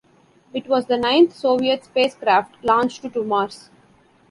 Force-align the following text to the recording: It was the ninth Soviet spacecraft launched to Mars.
It 0.51 0.67
was 0.67 0.87
the 0.87 0.97
ninth 0.97 1.31
Soviet 1.35 1.83
spacecraft 1.85 2.55
launched 2.63 3.03
to 3.13 3.23
Mars. 3.23 3.69